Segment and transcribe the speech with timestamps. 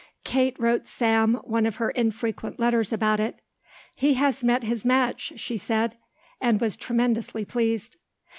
[0.23, 3.39] Kate wrote Sam one of her infrequent letters about it.
[3.93, 5.95] "He has met his match," she said,
[6.41, 7.97] and was tremendously pleased.